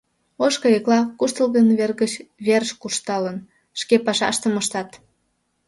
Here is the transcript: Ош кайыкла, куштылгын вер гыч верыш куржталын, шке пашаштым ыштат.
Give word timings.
Ош 0.45 0.55
кайыкла, 0.63 0.99
куштылгын 1.19 1.67
вер 1.79 1.91
гыч 2.01 2.13
верыш 2.45 2.71
куржталын, 2.81 3.37
шке 3.79 3.95
пашаштым 4.05 4.53
ыштат. 4.61 4.89